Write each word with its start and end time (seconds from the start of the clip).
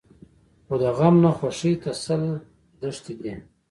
خو 0.65 0.75
د 0.81 0.83
غم 0.97 1.15
نه 1.23 1.31
خوښۍ 1.37 1.73
ته 1.81 1.91
سل 2.03 2.23
دښتې 2.81 3.13
دي. 3.23 3.33